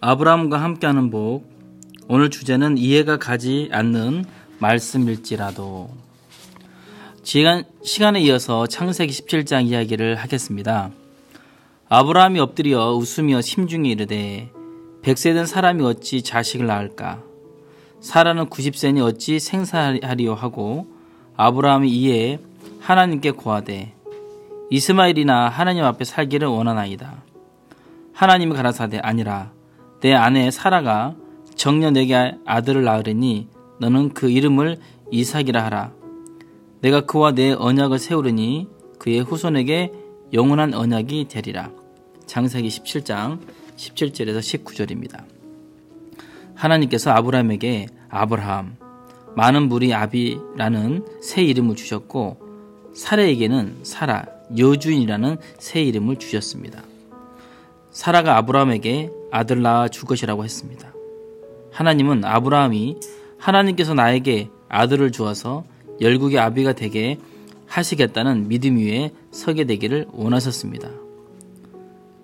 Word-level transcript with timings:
아브라함과 0.00 0.62
함께하는 0.62 1.10
복. 1.10 1.44
오늘 2.06 2.30
주제는 2.30 2.78
이해가 2.78 3.18
가지 3.18 3.68
않는 3.72 4.24
말씀일지라도. 4.60 5.90
시간, 7.24 7.64
시간에 7.82 8.20
이어서 8.20 8.68
창세기 8.68 9.12
17장 9.12 9.66
이야기를 9.66 10.14
하겠습니다. 10.14 10.90
아브라함이 11.88 12.38
엎드려 12.38 12.92
웃으며 12.92 13.40
심중에 13.40 13.90
이르되 13.90 14.52
백세 15.02 15.32
된 15.34 15.46
사람이 15.46 15.82
어찌 15.84 16.22
자식을 16.22 16.66
낳을까? 16.66 17.20
사라는 18.00 18.46
90세니 18.46 19.02
어찌 19.02 19.40
생사하리요 19.40 20.34
하고 20.34 20.86
아브라함이 21.36 21.90
이에 21.90 22.38
하나님께 22.78 23.32
고하되 23.32 23.94
이스마일이나 24.70 25.48
하나님 25.48 25.84
앞에 25.84 26.04
살기를 26.04 26.46
원하나이다. 26.46 27.22
하나님이 28.12 28.54
가라사대 28.54 28.98
아니라 28.98 29.57
내 30.00 30.14
아내 30.14 30.50
사라가 30.50 31.16
정년 31.54 31.94
내게 31.94 32.34
아들을 32.44 32.84
낳으리니 32.84 33.48
너는 33.80 34.10
그 34.10 34.30
이름을 34.30 34.78
이삭이라 35.10 35.64
하라. 35.64 35.92
내가 36.80 37.00
그와 37.00 37.32
내 37.32 37.52
언약을 37.52 37.98
세우리니 37.98 38.68
그의 38.98 39.20
후손에게 39.20 39.92
영원한 40.32 40.74
언약이 40.74 41.26
되리라. 41.28 41.70
장세기 42.26 42.68
17장 42.68 43.40
17절에서 43.76 44.38
19절입니다. 44.38 45.24
하나님께서 46.54 47.10
아브라함에게 47.12 47.86
아브라함, 48.08 48.76
많은 49.36 49.68
물이 49.68 49.94
아비라는 49.94 51.06
새 51.22 51.42
이름을 51.42 51.76
주셨고 51.76 52.38
사라에게는 52.94 53.80
사라, 53.84 54.26
여주인이라는 54.56 55.38
새 55.58 55.82
이름을 55.82 56.16
주셨습니다. 56.16 56.82
사라가 57.98 58.36
아브라함에게 58.36 59.10
아들 59.32 59.60
낳아 59.60 59.88
줄 59.88 60.04
것이라고 60.04 60.44
했습니다. 60.44 60.94
하나님은 61.72 62.24
아브라함이 62.24 62.96
하나님께서 63.38 63.92
나에게 63.92 64.50
아들을 64.68 65.10
주어서 65.10 65.64
열국의 66.00 66.38
아비가 66.38 66.74
되게 66.74 67.18
하시겠다는 67.66 68.46
믿음 68.46 68.76
위에 68.76 69.10
서게 69.32 69.64
되기를 69.64 70.06
원하셨습니다. 70.12 70.90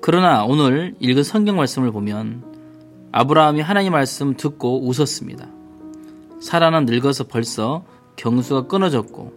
그러나 0.01 0.45
오늘 0.45 0.95
읽은 1.01 1.25
성경 1.25 1.57
말씀을 1.57 1.91
보면 1.91 2.45
아브라함이 3.11 3.61
하나님 3.61 3.95
말씀 3.95 4.37
듣고 4.37 4.87
웃었습니다. 4.87 5.49
사라는 6.41 6.87
늙어서 6.87 7.25
벌써 7.25 7.83
경수가 8.15 8.69
끊어졌고 8.69 9.33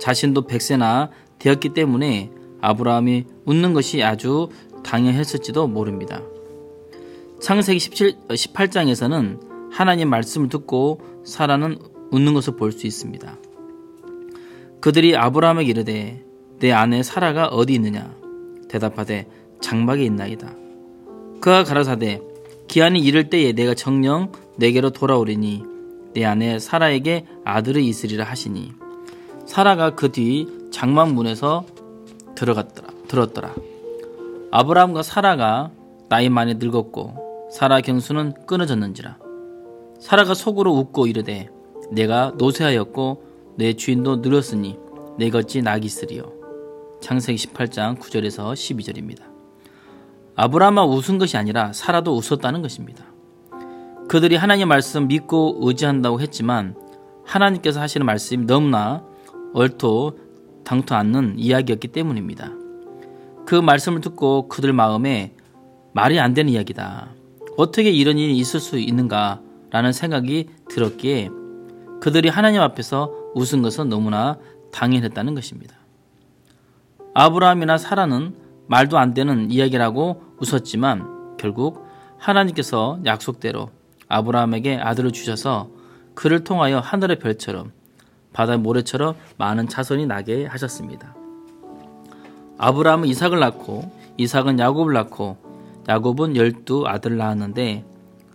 자신도 0.00 0.48
백세나 0.48 1.10
되었기 1.38 1.68
때문에 1.74 2.32
아브라함이 2.60 3.24
웃는 3.44 3.72
것이 3.72 4.02
아주 4.02 4.48
당연했을지도 4.90 5.68
모릅니다. 5.68 6.20
창세기 7.40 7.78
17, 7.78 8.16
18장에서는 8.28 9.70
하나님 9.70 10.10
말씀을 10.10 10.48
듣고 10.48 11.00
사라는 11.24 11.78
웃는 12.10 12.34
것을 12.34 12.56
볼 12.56 12.72
수 12.72 12.88
있습니다. 12.88 13.36
그들이 14.80 15.16
아브라함에게 15.16 15.70
이르되 15.70 16.24
내 16.58 16.72
아내 16.72 17.04
사라가 17.04 17.46
어디 17.46 17.74
있느냐 17.74 18.12
대답하되 18.68 19.28
장막에 19.60 20.04
있나이다. 20.04 20.54
그가 21.40 21.62
가라사대 21.62 22.20
기한이 22.66 23.00
이를 23.00 23.30
때에 23.30 23.52
내가 23.52 23.74
정령 23.74 24.32
내게로 24.56 24.90
돌아오리니 24.90 25.62
내 26.14 26.24
아내 26.24 26.58
사라에게 26.58 27.26
아들이 27.44 27.86
있으리라 27.86 28.24
하시니 28.24 28.72
사라가 29.46 29.94
그 29.94 30.10
뒤 30.10 30.48
장막문에서 30.72 31.64
들어갔더라 32.34 32.88
들었더라. 33.06 33.54
아브라함과 34.50 35.02
사라가 35.02 35.70
나이 36.08 36.28
많이 36.28 36.54
늙었고 36.54 37.48
사라 37.52 37.80
경수는 37.80 38.46
끊어졌는지라 38.46 39.18
사라가 40.00 40.34
속으로 40.34 40.72
웃고 40.72 41.06
이르되 41.06 41.48
내가 41.90 42.32
노쇠하였고 42.36 43.54
내 43.56 43.74
주인도 43.74 44.16
늙었으니 44.16 44.78
내가 45.18 45.38
어찌 45.38 45.62
낙이 45.62 45.86
있으리요 45.86 46.40
창세기 47.00 47.48
18장 47.48 47.98
9절에서 47.98 48.52
12절입니다. 48.52 49.22
아브라함만 50.36 50.86
웃은 50.86 51.18
것이 51.18 51.36
아니라 51.36 51.72
사라도 51.72 52.14
웃었다는 52.14 52.62
것입니다. 52.62 53.04
그들이 54.08 54.36
하나님 54.36 54.68
말씀 54.68 55.08
믿고 55.08 55.58
의지한다고 55.60 56.20
했지만 56.20 56.76
하나님께서 57.24 57.80
하시는 57.80 58.04
말씀이 58.04 58.46
너무나 58.46 59.04
얼토 59.54 60.18
당토 60.64 60.94
않는 60.94 61.38
이야기였기 61.38 61.88
때문입니다. 61.88 62.59
그 63.50 63.56
말씀을 63.56 64.00
듣고 64.00 64.46
그들 64.46 64.72
마음에 64.72 65.34
말이 65.92 66.20
안 66.20 66.34
되는 66.34 66.52
이야기다. 66.52 67.08
어떻게 67.56 67.90
이런 67.90 68.16
일이 68.16 68.38
있을 68.38 68.60
수 68.60 68.78
있는가 68.78 69.40
라는 69.70 69.92
생각이 69.92 70.48
들었기에 70.68 71.30
그들이 72.00 72.28
하나님 72.28 72.60
앞에서 72.60 73.12
웃은 73.34 73.60
것은 73.62 73.88
너무나 73.88 74.38
당연했다는 74.70 75.34
것입니다. 75.34 75.74
아브라함이나 77.14 77.76
사라는 77.76 78.36
말도 78.68 78.98
안 78.98 79.14
되는 79.14 79.50
이야기라고 79.50 80.22
웃었지만 80.38 81.36
결국 81.36 81.88
하나님께서 82.18 83.00
약속대로 83.04 83.70
아브라함에게 84.06 84.76
아들을 84.76 85.10
주셔서 85.10 85.70
그를 86.14 86.44
통하여 86.44 86.78
하늘의 86.78 87.18
별처럼 87.18 87.72
바다 88.32 88.56
모래처럼 88.56 89.16
많은 89.38 89.66
자손이 89.66 90.06
나게 90.06 90.46
하셨습니다. 90.46 91.16
아브라함은 92.62 93.08
이삭을 93.08 93.40
낳고 93.40 93.90
이삭은 94.18 94.58
야곱을 94.58 94.92
낳고 94.92 95.38
야곱은 95.88 96.36
열두 96.36 96.86
아들을 96.86 97.16
낳았는데 97.16 97.86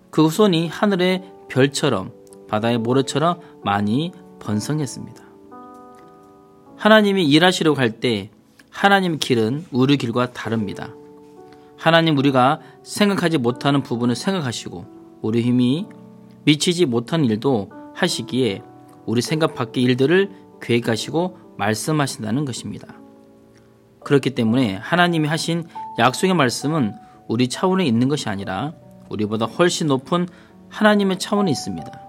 그 0.10 0.26
후손이 0.26 0.68
하늘의 0.68 1.32
별처럼 1.48 2.12
바다의 2.48 2.80
모래처럼 2.80 3.40
많이 3.64 4.12
번성했습니다. 4.40 5.24
하나님이 6.76 7.26
일하시려고 7.26 7.78
할 7.80 8.00
때 8.00 8.32
하나님 8.72 9.20
길은 9.20 9.68
우리 9.72 9.96
길과 9.96 10.34
다릅니다. 10.34 10.90
하나님 11.78 12.18
우리가 12.18 12.60
생각하지 12.84 13.38
못하는 13.38 13.84
부분을 13.84 14.16
생각하시고 14.16 14.86
우리 15.22 15.44
힘이 15.44 15.86
미치지 16.46 16.86
못하는 16.86 17.26
일도 17.26 17.72
하시기에 17.94 18.64
우리 19.06 19.22
생각 19.22 19.54
밖의 19.54 19.84
일들을 19.84 20.32
계획하시고 20.62 21.38
말씀하신다는 21.58 22.44
것입니다. 22.44 23.05
그렇기 24.06 24.30
때문에 24.30 24.76
하나님이 24.76 25.28
하신 25.28 25.66
약속의 26.00 26.36
말씀은 26.36 26.94
우리 27.28 27.50
차원에 27.50 27.86
있는 27.86 28.08
것이 28.08 28.30
아니라 28.30 28.74
우리보다 29.10 29.46
훨씬 29.46 29.88
높은 29.88 30.28
하나님의 30.70 31.20
차원에 31.20 31.52
있습니다. 31.52 32.02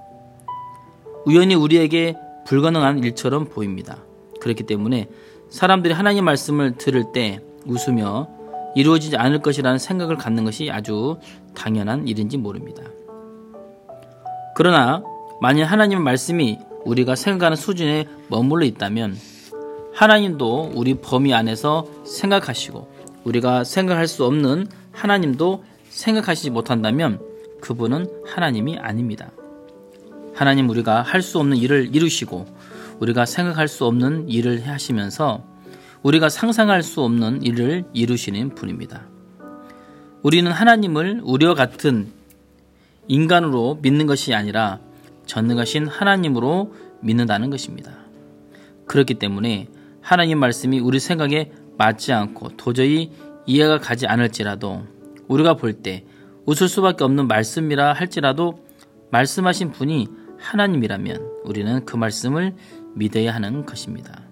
우연히 1.25 1.55
우리에게 1.55 2.17
불가능한 2.47 3.03
일처럼 3.03 3.47
보입니다. 3.47 3.97
그렇기 4.41 4.65
때문에 4.65 5.09
사람들이 5.49 5.95
하나님 5.95 6.25
말씀을 6.25 6.77
들을 6.77 7.13
때 7.13 7.41
웃으며 7.65 8.29
이루어지지 8.77 9.17
않을 9.17 9.41
것이라는 9.41 9.79
생각을 9.79 10.17
갖는 10.17 10.45
것이 10.45 10.71
아주 10.71 11.19
당연한 11.55 12.07
일인지 12.07 12.37
모릅니다. 12.37 12.83
그러나 14.55 15.03
만약 15.41 15.67
하나님의 15.67 16.05
말씀이 16.05 16.59
우리가 16.85 17.17
생각하는 17.17 17.57
수준에 17.57 18.07
머물러 18.29 18.67
있다면 18.67 19.17
하나님도 19.97 20.73
우리 20.75 20.93
범위 20.95 21.33
안에서 21.33 21.87
생각하시고 22.05 22.87
우리가 23.25 23.65
생각할 23.65 24.07
수 24.07 24.27
없는 24.27 24.67
하나님도 24.93 25.65
생각하시지 25.89 26.51
못한다면 26.51 27.19
그분은 27.63 28.07
하나님이 28.27 28.77
아닙니다. 28.77 29.33
하나님 30.35 30.69
우리가 30.69 31.01
할 31.01 31.23
수 31.23 31.39
없는 31.39 31.57
일을 31.57 31.97
이루시고 31.97 32.45
우리가 33.01 33.25
생각할 33.25 33.69
수 33.69 33.87
없는 33.87 34.29
일을 34.29 34.69
하시면서 34.69 35.43
우리가 36.03 36.29
상상할 36.29 36.83
수 36.83 37.01
없는 37.01 37.43
일을 37.43 37.87
이루시는 37.95 38.55
분입니다. 38.55 39.07
우리는 40.23 40.53
하나님을 40.53 41.23
우리와 41.25 41.55
같은 41.55 42.09
인간으로 43.09 43.79
믿는 43.81 44.05
것이 44.05 44.35
아니라 44.35 44.79
전능하신 45.25 45.87
하나님으로 45.87 46.75
믿는다는 47.01 47.49
것입니다. 47.49 47.93
그렇기 48.85 49.15
때문에 49.15 49.69
하나님 50.07 50.39
말씀이 50.39 50.79
우리 50.79 51.01
생각에 51.01 51.51
맞지 51.79 52.13
않고 52.13 52.51
도저히 52.57 53.11
이해가 53.45 53.79
가지 53.79 54.07
않을지라도 54.07 54.85
우리가 55.27 55.55
볼 55.55 55.83
때 55.83 56.05
웃을 56.45 56.69
수밖에 56.69 57.03
없는 57.03 57.27
말씀이라 57.27 57.93
할지라도 57.93 58.65
말씀하신 59.11 59.73
분이 59.73 60.07
하나님이라면 60.39 61.31
우리는 61.43 61.85
그 61.85 61.97
말씀을 61.97 62.55
믿어야 62.95 63.35
하는 63.35 63.67
것입니다. 63.67 64.23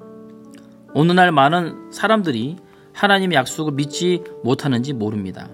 오늘날 0.94 1.32
많은 1.32 1.90
사람들이 1.90 2.54
하나님의 2.92 3.34
약속을 3.34 3.72
믿지 3.72 4.22
못하는지 4.44 4.92
모릅니다. 4.92 5.48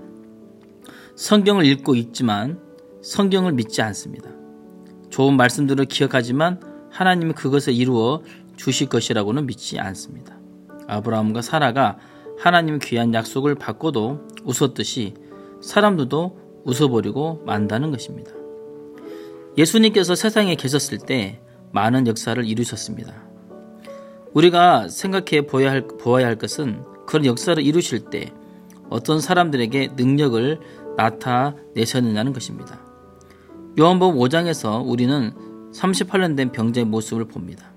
성경을 1.17 1.65
읽고 1.65 1.95
있지만 1.95 2.61
성경을 3.01 3.53
믿지 3.53 3.81
않습니다. 3.81 4.29
좋은 5.09 5.39
말씀들을 5.39 5.87
기억하지만 5.87 6.61
하나님은 6.91 7.35
그것을 7.35 7.73
이루어 7.73 8.21
주실 8.61 8.91
것이라고는 8.91 9.47
믿지 9.47 9.79
않습니다. 9.79 10.39
아브라함과 10.87 11.41
사라가 11.41 11.97
하나님 12.39 12.79
귀한 12.79 13.15
약속을 13.15 13.55
받고도 13.55 14.29
웃었듯이 14.45 15.15
사람들도 15.63 16.63
웃어버리고 16.65 17.43
만다는 17.47 17.91
것입니다. 17.91 18.33
예수님께서 19.57 20.15
세상에 20.15 20.57
계셨을 20.57 20.99
때 20.99 21.41
많은 21.73 22.07
역사를 22.07 22.45
이루셨습니다. 22.45 23.15
우리가 24.35 24.89
생각해 24.89 25.47
보아야 25.47 25.71
할, 25.71 25.87
보아야 25.87 26.27
할 26.27 26.37
것은 26.37 26.85
그런 27.07 27.25
역사를 27.25 27.61
이루실 27.63 28.11
때 28.11 28.31
어떤 28.91 29.21
사람들에게 29.21 29.93
능력을 29.97 30.61
나타내셨느냐는 30.99 32.35
것입니다. 32.35 32.79
요한복음 33.79 34.19
5장에서 34.19 34.87
우리는 34.87 35.33
38년 35.73 36.37
된 36.37 36.53
병자의 36.53 36.85
모습을 36.85 37.25
봅니다. 37.25 37.71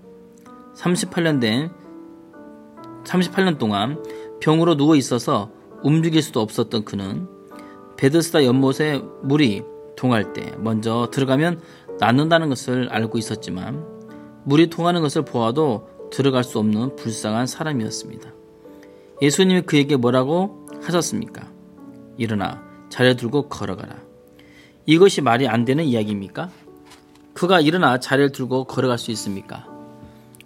38년 0.76 1.40
된 1.40 1.72
38년 3.04 3.58
동안 3.58 4.04
병으로 4.40 4.76
누워 4.76 4.96
있어서 4.96 5.52
움직일 5.84 6.22
수도 6.22 6.42
없었던 6.42 6.86
그는 6.86 7.28
베드스다 7.98 8.46
연못에 8.46 9.02
물이 9.22 9.64
통할 9.96 10.34
때 10.34 10.56
먼저 10.58 11.10
들어가면 11.12 11.62
낫는다는 12.00 12.50
것을 12.50 12.90
알고 12.90 13.18
있었지만 13.18 13.86
물이 14.46 14.70
통하는 14.70 15.02
것을 15.02 15.24
보아도 15.24 15.88
들어갈 16.12 16.44
수 16.44 16.60
없는 16.60 16.96
불쌍한 16.96 17.48
사람이었습니다. 17.48 18.34
예수님이 19.22 19.62
그에게 19.62 19.96
뭐라고 19.96 20.68
하셨습니까? 20.82 21.52
일어나 22.18 22.62
자리에 22.90 23.16
들고 23.16 23.48
걸어가라. 23.50 23.96
이것이 24.86 25.22
말이 25.22 25.48
안 25.48 25.66
되는 25.66 25.84
이야기입니까? 25.84 26.50
그가 27.34 27.62
일어나 27.62 28.00
자리를 28.00 28.32
들고 28.32 28.66
걸어갈 28.66 28.98
수 28.98 29.12
있습니까? 29.12 29.73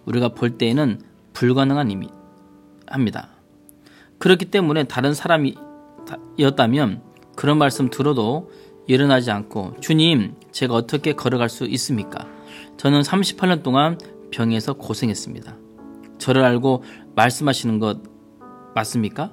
우리가 0.08 0.30
볼 0.30 0.58
때에는 0.58 1.02
불가능한 1.34 1.90
의미 1.90 2.10
합니다. 2.88 3.30
그렇기 4.18 4.46
때문에 4.46 4.86
다른 4.86 5.14
사람이었다면 5.14 7.02
그런 7.36 7.58
말씀 7.58 7.90
들어도 7.90 8.50
일어나지 8.88 9.30
않고 9.30 9.76
주님 9.82 10.34
제가 10.52 10.74
어떻게 10.74 11.14
걸어갈 11.14 11.50
수 11.50 11.66
있습니까? 11.66 12.26
저는 12.78 13.02
38년 13.02 13.62
동안 13.62 14.00
병에서 14.32 14.74
고생했습니다. 14.74 15.56
저를 16.18 16.44
알고 16.44 16.84
말씀하시는 17.16 17.80
것 17.80 18.02
맞습니까? 18.74 19.32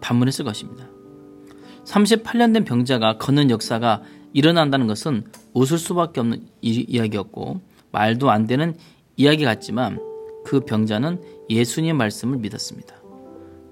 반문했을 0.00 0.44
것입니다. 0.44 0.86
38년 1.84 2.52
된 2.52 2.64
병자가 2.64 3.18
걷는 3.18 3.50
역사가 3.50 4.02
일어난다는 4.32 4.86
것은 4.86 5.24
웃을 5.54 5.78
수밖에 5.78 6.20
없는 6.20 6.46
이야기였고 6.60 7.60
말도 7.90 8.30
안 8.30 8.46
되는 8.46 8.76
이야기 9.16 9.44
같지만 9.44 10.09
그 10.44 10.60
병자는 10.60 11.22
예수님의 11.48 11.94
말씀을 11.94 12.38
믿었습니다. 12.38 12.96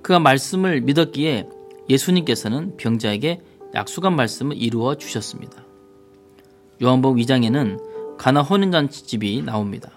그가 0.03 0.19
말씀을 0.21 0.81
믿었기에 0.81 1.49
예수님께서는 1.89 2.77
병자에게 2.77 3.41
약속한 3.75 4.17
말씀을 4.17 4.57
이루어 4.57 4.95
주셨습니다. 4.95 5.65
요한복음 6.83 7.21
2장에는 7.23 8.17
가나 8.17 8.43
혼인잔치집이 8.43 9.43
나옵니다. 9.43 9.93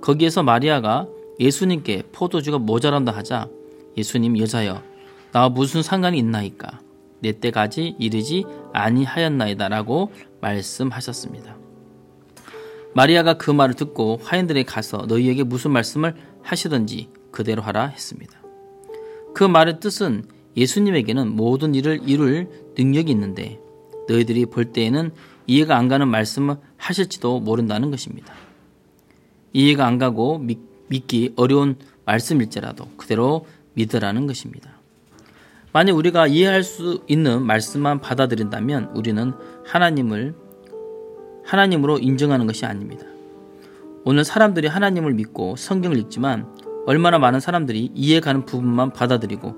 거기에서 0.00 0.42
마리아가 0.42 1.06
예수님께 1.40 2.04
포도주가 2.12 2.58
모자란다 2.58 3.12
하자 3.12 3.48
예수님 3.96 4.38
여자여 4.38 4.82
나와 5.32 5.48
무슨 5.48 5.82
상관이 5.82 6.18
있나이까 6.18 6.80
내 7.20 7.32
때까지 7.32 7.96
이르지 7.98 8.44
아니하였나이다라고 8.72 10.12
말씀하셨습니다. 10.40 11.57
마리아가 12.94 13.34
그 13.34 13.50
말을 13.50 13.74
듣고 13.74 14.18
화인들에 14.22 14.64
가서 14.64 15.06
너희에게 15.08 15.44
무슨 15.44 15.70
말씀을 15.72 16.14
하시든지 16.42 17.08
그대로 17.30 17.62
하라 17.62 17.86
했습니다. 17.86 18.38
그 19.34 19.44
말의 19.44 19.80
뜻은 19.80 20.24
예수님에게는 20.56 21.36
모든 21.36 21.74
일을 21.74 22.00
이룰 22.06 22.48
능력이 22.76 23.10
있는데 23.12 23.60
너희들이 24.08 24.46
볼 24.46 24.72
때에는 24.72 25.12
이해가 25.46 25.76
안 25.76 25.88
가는 25.88 26.08
말씀을 26.08 26.56
하실지도 26.76 27.40
모른다는 27.40 27.90
것입니다. 27.90 28.34
이해가 29.52 29.86
안 29.86 29.98
가고 29.98 30.38
믿, 30.38 30.58
기 31.06 31.32
어려운 31.36 31.76
말씀일지라도 32.04 32.88
그대로 32.96 33.46
믿으라는 33.74 34.26
것입니다. 34.26 34.72
만약 35.72 35.96
우리가 35.96 36.26
이해할 36.26 36.62
수 36.62 37.04
있는 37.06 37.44
말씀만 37.44 38.00
받아들인다면 38.00 38.92
우리는 38.94 39.32
하나님을 39.66 40.34
하나님으로 41.48 41.98
인정하는 41.98 42.46
것이 42.46 42.66
아닙니다. 42.66 43.06
오늘 44.04 44.22
사람들이 44.22 44.68
하나님을 44.68 45.14
믿고 45.14 45.56
성경을 45.56 45.96
읽지만 45.96 46.46
얼마나 46.86 47.18
많은 47.18 47.40
사람들이 47.40 47.90
이해가는 47.94 48.44
부분만 48.44 48.92
받아들이고 48.92 49.54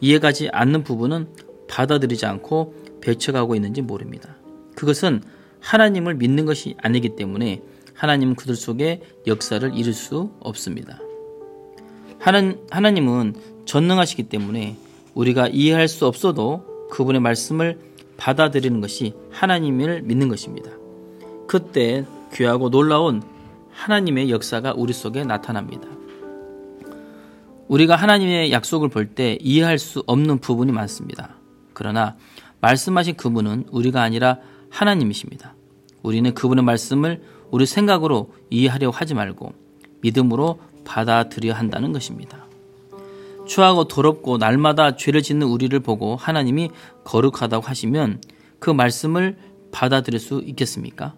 이해가지 0.00 0.50
않는 0.52 0.84
부분은 0.84 1.28
받아들이지 1.68 2.26
않고 2.26 2.74
배쳐가고 3.00 3.54
있는지 3.54 3.80
모릅니다. 3.80 4.36
그것은 4.76 5.22
하나님을 5.60 6.16
믿는 6.16 6.44
것이 6.44 6.76
아니기 6.82 7.16
때문에 7.16 7.62
하나님은 7.94 8.34
그들 8.34 8.54
속에 8.54 9.00
역사를 9.26 9.74
이룰 9.74 9.94
수 9.94 10.32
없습니다. 10.40 11.00
하나, 12.18 12.54
하나님은 12.70 13.36
전능하시기 13.64 14.24
때문에 14.24 14.76
우리가 15.14 15.48
이해할 15.48 15.88
수 15.88 16.06
없어도 16.06 16.88
그분의 16.90 17.22
말씀을 17.22 17.78
받아들이는 18.18 18.82
것이 18.82 19.14
하나님을 19.30 20.02
믿는 20.02 20.28
것입니다. 20.28 20.81
그때 21.52 22.06
귀하고 22.32 22.70
놀라운 22.70 23.22
하나님의 23.72 24.30
역사가 24.30 24.72
우리 24.74 24.94
속에 24.94 25.22
나타납니다. 25.22 25.86
우리가 27.68 27.94
하나님의 27.94 28.52
약속을 28.52 28.88
볼 28.88 29.14
때 29.14 29.36
이해할 29.38 29.78
수 29.78 30.02
없는 30.06 30.38
부분이 30.38 30.72
많습니다. 30.72 31.36
그러나 31.74 32.16
말씀하신 32.62 33.16
그분은 33.16 33.66
우리가 33.70 34.00
아니라 34.00 34.38
하나님이십니다. 34.70 35.54
우리는 36.02 36.32
그분의 36.32 36.64
말씀을 36.64 37.22
우리 37.50 37.66
생각으로 37.66 38.32
이해하려 38.48 38.88
하지 38.88 39.12
말고 39.12 39.52
믿음으로 40.00 40.58
받아들여야 40.86 41.52
한다는 41.52 41.92
것입니다. 41.92 42.46
추하고 43.46 43.88
더럽고 43.88 44.38
날마다 44.38 44.96
죄를 44.96 45.20
짓는 45.20 45.46
우리를 45.48 45.78
보고 45.80 46.16
하나님이 46.16 46.70
거룩하다고 47.04 47.66
하시면 47.66 48.22
그 48.58 48.70
말씀을 48.70 49.36
받아들일 49.70 50.18
수 50.18 50.40
있겠습니까? 50.46 51.14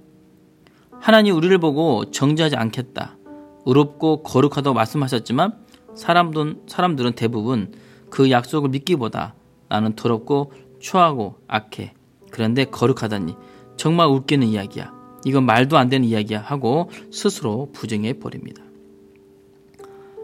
하나님 1.05 1.37
우리를 1.37 1.59
보고 1.59 2.11
정죄하지 2.11 2.57
않겠다. 2.57 3.19
의롭고 3.67 4.23
거룩하다고 4.23 4.73
말씀하셨지만 4.73 5.53
사람들은, 5.95 6.63
사람들은 6.67 7.13
대부분 7.13 7.75
그 8.09 8.31
약속을 8.31 8.71
믿기보다 8.71 9.35
나는 9.69 9.97
더럽고 9.97 10.53
추하고 10.81 11.35
악해. 11.47 11.93
그런데 12.31 12.65
거룩하다니 12.65 13.37
정말 13.77 14.07
웃기는 14.07 14.47
이야기야. 14.47 14.95
이건 15.27 15.45
말도 15.45 15.77
안 15.77 15.91
되는 15.91 16.09
이야기야 16.09 16.41
하고 16.41 16.89
스스로 17.13 17.69
부정해 17.75 18.15
버립니다. 18.15 18.63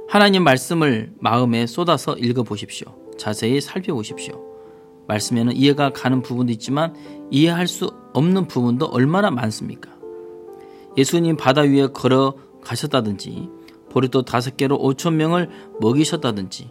하나님 0.08 0.44
말씀을 0.44 1.12
마음에 1.20 1.66
쏟아서 1.66 2.16
읽어 2.16 2.42
보십시오. 2.42 2.96
자세히 3.18 3.60
살펴보십시오. 3.60 4.42
말씀에는 5.08 5.54
이해가 5.54 5.90
가는 5.90 6.22
부분도 6.22 6.52
있지만 6.52 6.94
이해할 7.30 7.66
수 7.66 7.90
없는 8.14 8.48
부분도 8.48 8.86
얼마나 8.86 9.30
많습니까? 9.30 9.99
예수님 10.96 11.36
바다 11.36 11.62
위에 11.62 11.88
걸어 11.88 12.34
가셨다든지 12.62 13.48
보리도 13.90 14.22
다섯 14.22 14.56
개로 14.56 14.76
오천 14.76 15.16
명을 15.16 15.48
먹이셨다든지 15.80 16.70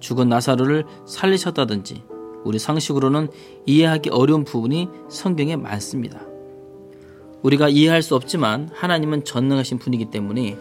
죽은 0.00 0.28
나사로를 0.28 0.84
살리셨다든지 1.06 2.04
우리 2.44 2.58
상식으로는 2.58 3.28
이해하기 3.66 4.10
어려운 4.10 4.44
부분이 4.44 4.88
성경에 5.08 5.56
많습니다. 5.56 6.20
우리가 7.42 7.68
이해할 7.68 8.02
수 8.02 8.14
없지만 8.14 8.70
하나님은 8.72 9.24
전능하신 9.24 9.78
분이기 9.78 10.06
때문에 10.06 10.58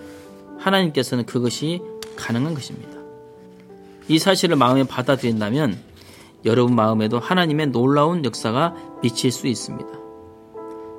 하나님께서는 0.60 1.26
그것이 1.26 1.82
가능한 2.16 2.54
것입니다. 2.54 3.00
이 4.08 4.20
사실을 4.20 4.56
마음에 4.56 4.84
받아들인다면 4.84 5.78
여러분 6.46 6.76
마음에도 6.76 7.20
하나님의 7.20 7.68
놀라운 7.68 8.26
역사가 8.26 8.76
미칠 9.02 9.32
수 9.32 9.48
있습니다. 9.48 9.90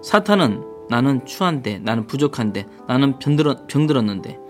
사탄은 0.02 0.73
나는 0.88 1.24
추한데, 1.24 1.78
나는 1.78 2.06
부족한데, 2.06 2.66
나는 2.86 3.18
병들었, 3.18 3.66
병들었는데, 3.66 4.44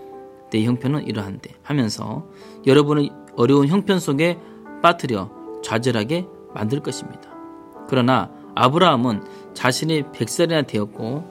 내 0.51 0.63
형편은 0.63 1.07
이러한데 1.07 1.51
하면서 1.63 2.25
여러분의 2.65 3.11
어려운 3.35 3.67
형편 3.67 3.99
속에 3.99 4.39
빠뜨려 4.81 5.29
좌절하게 5.63 6.27
만들 6.53 6.79
것입니다. 6.79 7.29
그러나 7.89 8.31
아브라함은 8.55 9.23
자신이 9.53 10.03
백살이나 10.13 10.61
되었고 10.63 11.25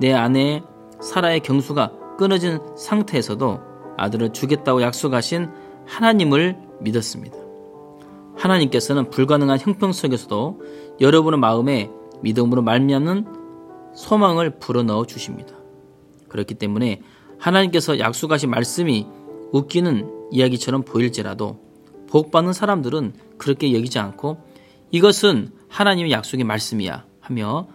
내 0.00 0.12
아내 0.12 0.62
사라의 1.00 1.40
경수가 1.40 2.16
끊어진 2.16 2.58
상태에서도 2.76 3.60
아들을 3.96 4.32
주겠다고 4.32 4.80
약속하신 4.82 5.50
하나님을 5.86 6.56
믿었습니다. 6.80 7.36
하나님께서는 8.36 9.10
불가능한 9.10 9.58
형편 9.58 9.92
속에서도 9.92 10.60
여러분의 11.00 11.38
마음에 11.38 11.90
믿음으로 12.22 12.62
말미암는 12.62 13.39
소망을 13.94 14.58
불어넣어 14.58 15.06
주십니다. 15.06 15.54
그렇기 16.28 16.54
때문에 16.54 17.02
하나님께서 17.38 17.98
약속하신 17.98 18.50
말씀이 18.50 19.06
웃기는 19.52 20.28
이야기처럼 20.30 20.82
보일지라도 20.82 21.58
복받는 22.08 22.52
사람들은 22.52 23.14
그렇게 23.38 23.72
여기지 23.74 23.98
않고 23.98 24.38
이것은 24.90 25.52
하나님의 25.68 26.12
약속의 26.12 26.44
말씀이야. 26.44 27.06
하며 27.20 27.68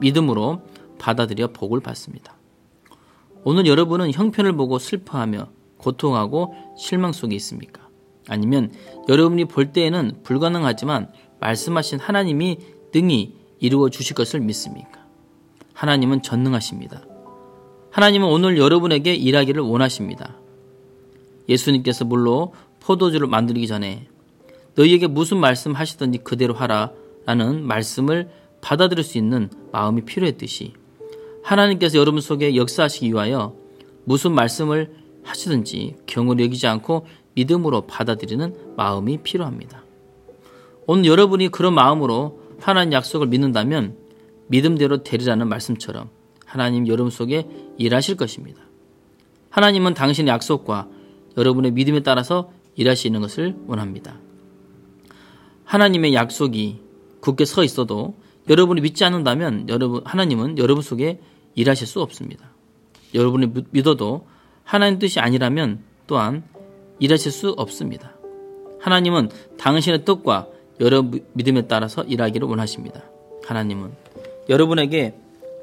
믿음으로 0.00 0.62
받아들여 0.98 1.48
복을 1.48 1.80
받습니다. 1.80 2.36
오늘 3.44 3.66
여러분은 3.66 4.12
형편을 4.12 4.56
보고 4.56 4.78
슬퍼하며 4.78 5.48
고통하고 5.78 6.54
실망 6.76 7.12
속에 7.12 7.34
있습니까? 7.36 7.88
아니면 8.28 8.72
여러분이 9.08 9.46
볼 9.46 9.72
때에는 9.72 10.20
불가능하지만 10.22 11.12
말씀하신 11.40 12.00
하나님이 12.00 12.58
능히 12.94 13.34
이루어 13.58 13.88
주실 13.88 14.14
것을 14.14 14.40
믿습니까? 14.40 14.95
하나님은 15.76 16.22
전능하십니다. 16.22 17.02
하나님은 17.90 18.26
오늘 18.26 18.56
여러분에게 18.56 19.14
일하기를 19.14 19.62
원하십니다. 19.62 20.36
예수님께서 21.48 22.04
물로 22.04 22.54
포도주를 22.80 23.26
만들기 23.26 23.66
전에 23.66 24.08
너희에게 24.74 25.06
무슨 25.06 25.38
말씀 25.38 25.72
하시든지 25.72 26.18
그대로 26.18 26.54
하라 26.54 26.92
라는 27.26 27.62
말씀을 27.66 28.30
받아들일 28.62 29.04
수 29.04 29.18
있는 29.18 29.50
마음이 29.72 30.02
필요했듯이 30.02 30.72
하나님께서 31.42 31.98
여러분 31.98 32.20
속에 32.20 32.56
역사하시기 32.56 33.12
위하여 33.12 33.54
무슨 34.04 34.32
말씀을 34.32 34.94
하시든지 35.24 35.96
경을 36.06 36.40
여기지 36.40 36.66
않고 36.66 37.06
믿음으로 37.34 37.82
받아들이는 37.82 38.74
마음이 38.76 39.18
필요합니다. 39.18 39.84
오늘 40.86 41.04
여러분이 41.04 41.48
그런 41.48 41.74
마음으로 41.74 42.40
하나님 42.60 42.92
약속을 42.92 43.26
믿는다면 43.26 44.05
믿음대로 44.48 45.02
되리라는 45.02 45.48
말씀처럼 45.48 46.10
하나님 46.44 46.86
여러분 46.86 47.10
속에 47.10 47.46
일하실 47.78 48.16
것입니다. 48.16 48.62
하나님은 49.50 49.94
당신의 49.94 50.32
약속과 50.32 50.88
여러분의 51.36 51.72
믿음에 51.72 52.02
따라서 52.02 52.50
일하시는 52.76 53.20
것을 53.20 53.56
원합니다. 53.66 54.18
하나님의 55.64 56.14
약속이 56.14 56.80
굳게 57.20 57.44
서 57.44 57.64
있어도 57.64 58.14
여러분이 58.48 58.80
믿지 58.80 59.04
않는다면 59.04 59.68
여러분 59.68 60.02
하나님은 60.04 60.58
여러분 60.58 60.82
속에 60.82 61.20
일하실 61.54 61.86
수 61.86 62.00
없습니다. 62.00 62.50
여러분이 63.14 63.52
믿어도 63.70 64.26
하나님 64.62 64.98
뜻이 64.98 65.20
아니라면 65.20 65.80
또한 66.06 66.44
일하실 66.98 67.32
수 67.32 67.50
없습니다. 67.50 68.12
하나님은 68.80 69.30
당신의 69.58 70.04
뜻과 70.04 70.48
여러분 70.80 71.24
믿음에 71.32 71.66
따라서 71.66 72.04
일하기를 72.04 72.46
원하십니다. 72.46 73.02
하나님은 73.46 73.92
여러분에게 74.48 75.14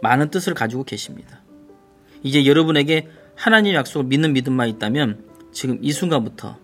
많은 0.01 0.29
뜻을 0.29 0.53
가지고 0.53 0.83
계십니다. 0.83 1.41
이제 2.23 2.45
여러분에게 2.45 3.07
하나님 3.35 3.73
약속을 3.75 4.05
믿는 4.05 4.33
믿음만 4.33 4.69
있다면 4.69 5.23
지금 5.51 5.79
이 5.81 5.91
순간부터 5.91 6.57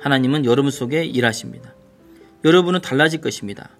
하나님은 0.00 0.44
여러분 0.44 0.70
속에 0.70 1.04
일하십니다. 1.04 1.74
여러분은 2.44 2.80
달라질 2.80 3.20
것입니다. 3.20 3.70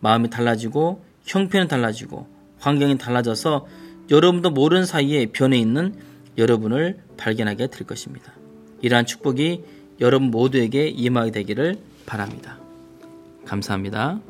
마음이 0.00 0.30
달라지고 0.30 1.04
형편은 1.24 1.68
달라지고 1.68 2.26
환경이 2.58 2.98
달라져서 2.98 3.66
여러분도 4.10 4.50
모르는 4.50 4.84
사이에 4.84 5.26
변해 5.26 5.58
있는 5.58 5.94
여러분을 6.38 6.98
발견하게 7.16 7.68
될 7.68 7.86
것입니다. 7.86 8.32
이러한 8.80 9.06
축복이 9.06 9.62
여러분 10.00 10.30
모두에게 10.30 10.88
임하게 10.88 11.30
되기를 11.30 11.76
바랍니다. 12.06 12.58
감사합니다. 13.46 14.20